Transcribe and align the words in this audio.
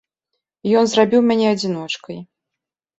Ён 0.79 0.85
зрабіў 0.95 1.21
мяне 1.29 1.47
адзіночкай. 1.53 2.17